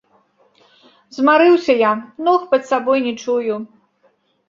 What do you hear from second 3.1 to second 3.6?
чую.